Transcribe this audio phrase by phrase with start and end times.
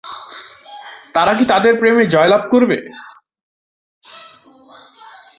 [1.13, 2.77] তারা কি তাদের প্রেমে জয়লাভ করবে?